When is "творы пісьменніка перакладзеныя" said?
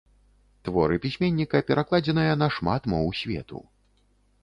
0.69-2.33